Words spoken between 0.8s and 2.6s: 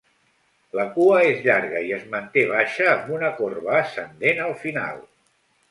cua és llarga i es manté